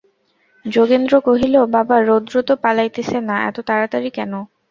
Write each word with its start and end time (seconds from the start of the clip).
যোগেন্দ্র 0.65 1.13
কহিল, 1.27 1.55
বাবা, 1.75 1.95
রৌদ্র 2.01 2.35
তো 2.47 2.53
পালাইতেছে 2.63 3.17
না, 3.29 3.35
এত 3.49 3.57
তাড়াতাড়ি 3.67 4.09
কেন? 4.17 4.33